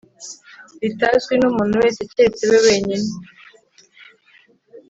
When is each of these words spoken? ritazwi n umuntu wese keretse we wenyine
ritazwi 0.85 1.33
n 1.37 1.43
umuntu 1.49 1.75
wese 1.83 2.01
keretse 2.11 2.43
we 2.51 2.57
wenyine 2.65 3.07